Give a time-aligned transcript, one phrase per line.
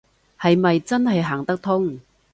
[0.39, 1.99] 係咪真係行得通